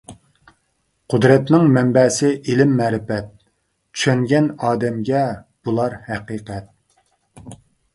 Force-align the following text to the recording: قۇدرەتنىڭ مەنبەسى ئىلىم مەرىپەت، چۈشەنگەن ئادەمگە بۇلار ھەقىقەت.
قۇدرەتنىڭ 1.13 1.67
مەنبەسى 1.75 2.31
ئىلىم 2.39 2.73
مەرىپەت، 2.81 3.29
چۈشەنگەن 3.37 4.51
ئادەمگە 4.55 5.25
بۇلار 5.63 6.01
ھەقىقەت. 6.13 7.59